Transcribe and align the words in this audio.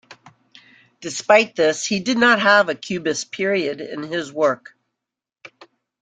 Despite 0.99 1.55
this, 1.55 1.85
he 1.85 1.99
did 1.99 2.17
not 2.17 2.39
have 2.39 2.69
a 2.69 2.73
Cubist 2.73 3.31
period 3.31 3.81
in 3.81 4.01
his 4.01 4.33
work. 4.33 4.75